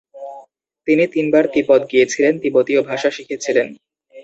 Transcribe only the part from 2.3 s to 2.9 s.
তিব্বতীয়